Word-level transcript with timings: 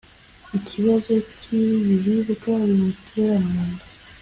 ikibazo 0.57 1.11
cy 1.37 1.47
ibiribwa 1.67 2.53
bimutera 2.67 3.35
munda 3.49 3.85